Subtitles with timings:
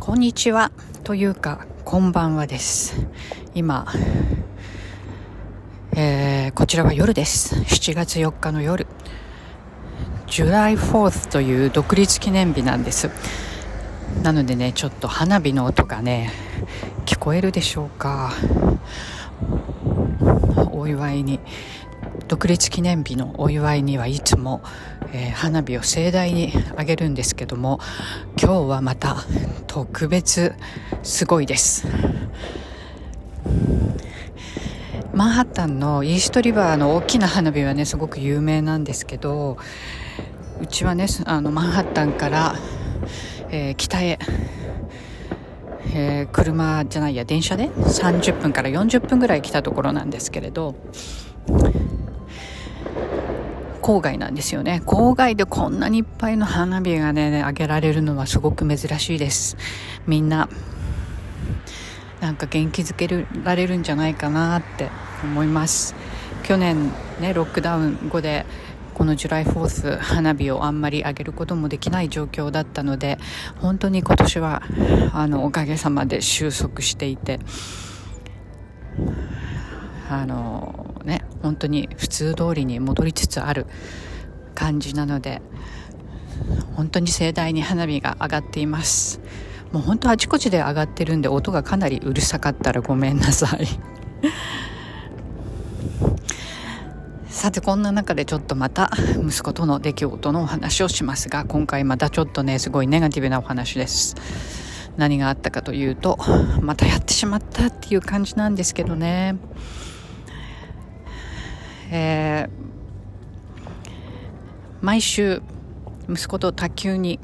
[0.00, 0.72] こんにちは。
[1.04, 3.06] というかこんばんはです。
[3.54, 3.86] 今、
[5.94, 7.54] えー、こちらは夜です。
[7.54, 8.86] 7月4日の夜。
[10.26, 13.10] July 4th という独立記念日なんです。
[14.22, 16.30] なのでねちょっと花火の音がね
[17.06, 18.32] 聞こえるでしょうか。
[20.72, 21.38] お祝いに。
[22.28, 24.62] 独立記念日のお祝いにはいつも、
[25.12, 27.80] えー、花火を盛大にあげるんですけども
[28.40, 29.16] 今日はまた
[29.66, 30.54] 特別
[31.02, 31.86] すごいです。
[35.14, 39.58] マンハッタンのイーストリバーの大きな花火はねすごく有名なんですけど
[40.60, 42.54] うちはねあのマンハッタンから、
[43.50, 44.18] えー、北へ
[45.94, 50.74] えー、車じゃないや電車で30分から40分ぐらい来たところなんですけれど
[53.82, 54.80] 郊外なんですよね。
[54.86, 59.56] 郊外でこんなにいっぱいの花火がね上げられるのはすごく珍しいです。
[60.06, 60.48] みんな
[62.20, 63.08] なんか元気づけ
[63.42, 64.88] られるんじゃないかなって
[65.24, 65.94] 思います。
[66.44, 68.46] 去年ねロックダウン後で
[68.94, 73.18] このジュライフォース花火をあんまり上げることもできない状況だったので
[73.58, 74.62] 本当に今年は
[75.12, 77.40] あのおかげさまで収束していて
[80.08, 83.66] あのね本当に普通通りに戻りつつある
[84.54, 85.42] 感じなので
[86.76, 89.20] 本当に盛大に花火が上がっています。
[89.72, 93.66] もう本当あちこちで上がってるんで音がかなりうるさかったらごめんなさい。
[97.28, 104.14] さてこんな中でちょっとまた息子との出来事のお話をしますが今回またちょっとねすごいネガティブなお話です。
[104.98, 106.18] 何があったかというと
[106.60, 109.36] またやってしまったっていう感じなんですけどね。
[111.94, 113.64] えー、
[114.80, 115.42] 毎週
[116.08, 117.20] 息子と卓球に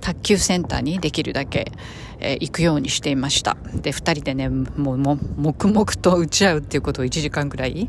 [0.00, 1.70] 卓球センターにできるだけ、
[2.18, 3.58] えー、行くようにしていました。
[3.74, 7.88] で2人でねもう黙々と打ち合うっていうことを1時間ぐらい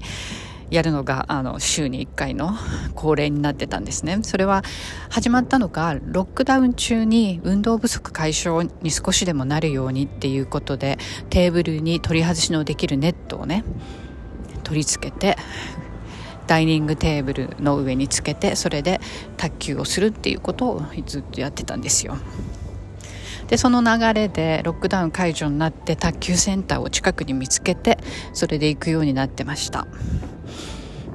[0.70, 2.52] やるのがあの週に1回の
[2.94, 4.20] 恒例になってたんですね。
[4.24, 4.64] それは
[5.10, 10.98] 始まったのがロックダウン中に運動不足解消に少しでもなるようにっていうことで
[11.30, 13.64] テーブルに取り外しのできるネットをね
[14.70, 15.36] 取り付けて
[16.46, 19.02] ダイニングテーブルの上につけてそれで
[19.36, 22.18] 卓球をするっていうことをずっとやってたんですよ。
[23.48, 27.98] でその流れでロックダウン解除になって卓球センターを近くに見つけて
[28.32, 29.88] それで行くようになってました。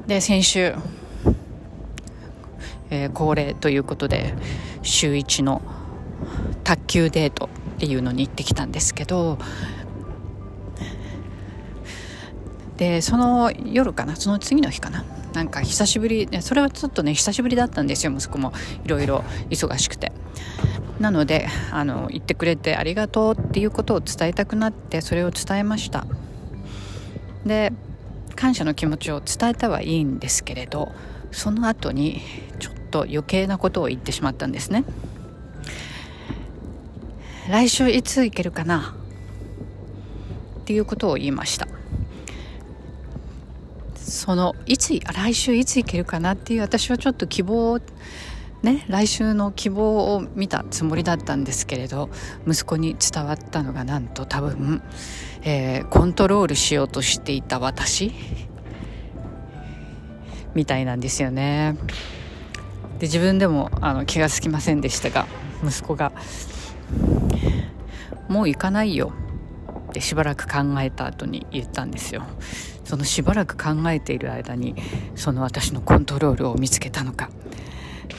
[0.08, 0.74] で先週、
[2.90, 4.34] えー、恒例ということで
[4.82, 5.62] 週1の
[6.64, 9.38] 卓球デートっていうのに行ってきたんですけど
[12.76, 18.52] でその夜かなその次の日かななんか久しぶりそれはちょっとね久しぶりだったんですよ息子も。
[18.84, 20.12] いろいろ忙しくて。
[21.00, 26.06] なのであの言ってくれてありがとうっていうことを伝えたくなってそれを伝えました。
[27.44, 27.72] で
[28.36, 30.92] 感謝の気持ちを伝えたはいいんですけれど
[31.32, 32.22] その後に
[32.60, 34.84] ちょっと余計なことを言ってしまったんですね。
[37.50, 38.94] 来週いつ行けるかな？
[40.60, 41.66] っていうことを言いました。
[44.24, 47.80] そのいつ来週いつ行けるかなっていう私はちょっと希望を
[48.62, 52.08] ね来週の希望を見たつもりだったんですけれど
[52.46, 54.82] 息子に伝わったのがなんと多分、
[55.42, 58.12] えー、コントロールしようとしていた私
[60.54, 61.76] みたいなんですよね。
[63.00, 65.26] で自分でもあの気が付きませんでしたが
[65.62, 66.12] 息子が
[68.30, 69.12] 「もう行かないよ」
[69.90, 72.22] ってしばらく考えた後に言ったんですよ。
[72.84, 74.74] そのしばらく考えている間に
[75.14, 77.30] その私のコントロールを見つけたのか。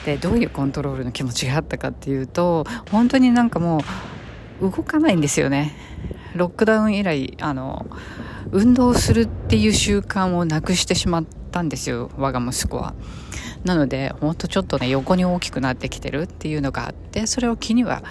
[0.05, 3.79] でどういうコントロールの気持ちがあったかっていうと本当になんかも
[4.61, 5.75] う動かないんですよね。
[6.35, 7.85] ロックダウン以来あの
[8.51, 12.93] 運動するっていう習慣をなくしてしまったんですよ我が息子は。
[13.63, 18.03] なのでほんとちょっとね横に大きくなってきてるっていうのがあってそれを気には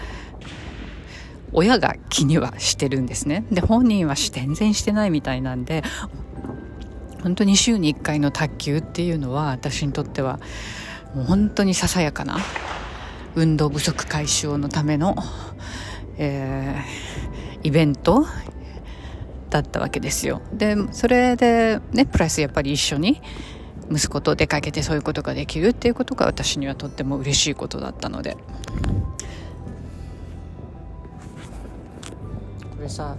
[1.53, 3.45] 親が気にはしてるんですね。
[3.53, 5.85] で本人は全然してないみたいなんで
[7.25, 10.39] 本当に週に1回の卓球っていうのは私にとっては
[11.15, 12.37] もう本当にささやかな
[13.35, 15.17] 運動不足解消のための、
[16.19, 18.27] えー、イベント
[19.49, 20.43] だったわけですよ。
[20.53, 23.23] でそれでねプライスやっぱり一緒に
[23.91, 28.37] 息子と出かけてそういうことができるっていうことが私にはとっても嬉しいことだったので。
[32.77, 33.17] これさ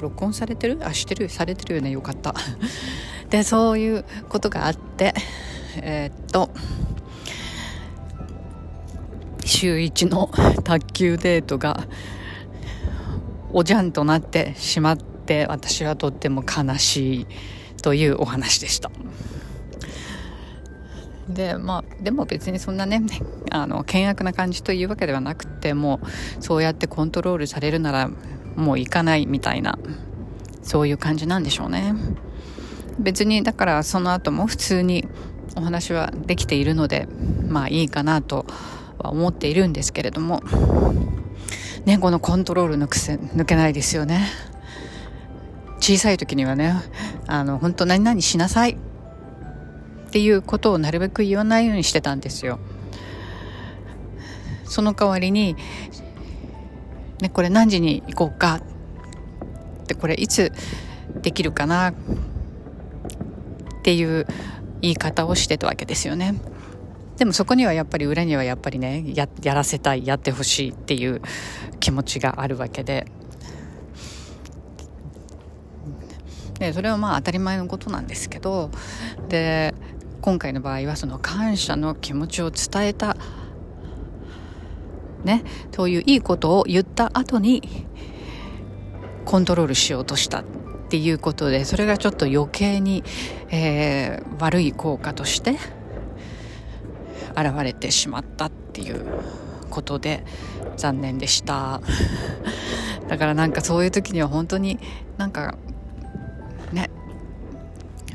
[0.00, 0.78] 録音されてる？
[0.82, 1.28] あしてる？
[1.28, 1.90] されてるよね？
[1.90, 2.34] よかった。
[3.32, 5.14] でそういうことがあって
[5.76, 6.50] えー、っと
[9.44, 10.30] 週一の
[10.64, 11.86] 卓球デートが
[13.50, 17.26] おじゃんとなってしまって私はとっても悲しい
[17.82, 18.90] というお話でした。
[21.28, 23.00] でまあでも別にそんなね
[23.50, 28.10] あの険悪な感じというわけではなくてもうそうやってコントロールされるなら
[28.56, 29.78] もう行かないみたいな
[30.62, 31.94] そういう感じなんでしょうね
[32.98, 35.08] 別にだからその後も普通に
[35.56, 37.08] お話はできているので
[37.48, 38.46] まあいいかなと
[38.98, 40.42] は思っているんですけれども
[41.84, 44.28] ねこのコントロールの癖抜けないですよね。
[45.80, 46.74] 小さい時にはね
[47.26, 48.76] あの本当何々しなさい。
[50.08, 52.60] っていうことをなるべく言わないようにしてたんですよ。
[54.64, 55.56] その代わりに、
[57.22, 58.60] ね、これ何時に行こうか。
[59.84, 60.52] ってこれいつ
[61.22, 61.94] できるかな。
[63.82, 64.26] っていう
[64.80, 66.40] 言い方をしてたわけですよね。
[67.16, 71.20] でもそこにはやっぱり裏にはやっぱりねやらせたいやってほしいっていう
[71.80, 73.06] 気持ちがあるわけで。
[76.60, 78.70] でそれはまあ当たり前のことなんですけど
[79.28, 79.74] で
[80.20, 83.16] 今回の場合はその感謝の気持ちを伝えた。
[85.24, 85.42] ね
[85.74, 87.86] そういういいことを言った後に
[89.24, 90.44] コントロールしようとした。
[90.92, 93.02] っていうことでそれがちょっと余計に、
[93.48, 95.52] えー、悪い効果として
[97.34, 99.02] 現れてしまったっていう
[99.70, 100.22] ことで
[100.76, 101.80] 残念でした。
[103.08, 104.78] だからなんかそういう時には本当に
[105.16, 105.54] なんか
[106.72, 106.90] ね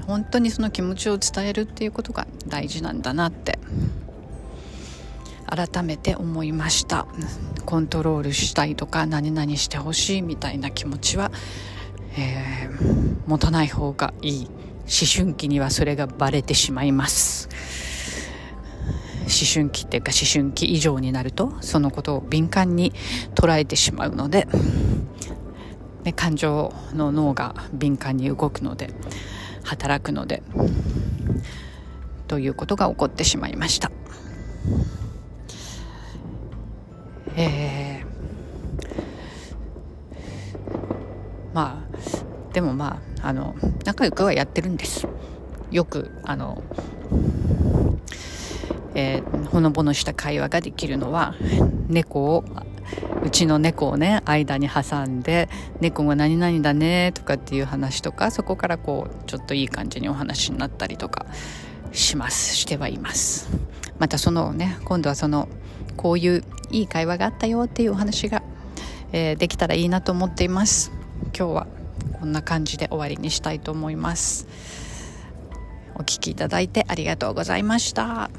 [0.05, 3.57] 本当にその気持ちを伝えるっていうことが大事なんだなって
[5.47, 7.07] 改めて思いました。
[7.65, 11.31] コントロールしたいとか何々してほしいみたいな気持ちは、
[12.17, 14.45] えー、持たない方がいい。
[14.45, 17.49] 思春期にはそれがバレてしまいます。
[19.23, 22.93] 思春期っていうか思春期以上になるとそのことを敏感に
[23.35, 24.47] 捉えてしまうので、
[26.03, 28.89] ね、感情の脳が敏感に動くので
[29.63, 30.43] 働くので
[32.29, 33.91] ということが起こってしまいました。
[37.35, 38.05] えー、
[41.53, 41.86] まあ
[42.57, 43.53] でもまああの
[43.85, 45.07] 仲良くはやってるんです。
[45.69, 46.63] よくあの、
[48.95, 51.35] えー、ほのぼのした会話ができるのは
[51.87, 52.43] 猫を
[53.23, 55.49] うちの猫をね間に挟んで
[55.81, 61.27] 猫が何々だねとかっていう話とかそこからこうちょっといい感じにお話になったりとか
[61.91, 62.55] します。
[62.55, 63.51] してはいます。
[63.99, 65.47] またそのね今度はその
[65.95, 68.41] こういういい会話があったよっていうお話が、
[69.11, 70.91] えー、できたらいいなと思っています。
[71.37, 71.67] 今日は。
[72.19, 74.47] こんな感じで終わりにしたいと思います
[75.95, 78.29] お聴きいただいてありがとうございました。